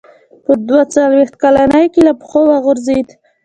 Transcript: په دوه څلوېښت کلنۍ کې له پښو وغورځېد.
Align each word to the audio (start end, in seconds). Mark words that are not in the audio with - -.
په 0.45 0.53
دوه 0.67 0.81
څلوېښت 0.93 1.35
کلنۍ 1.43 1.85
کې 1.93 2.01
له 2.07 2.13
پښو 2.19 2.41
وغورځېد. 2.51 3.07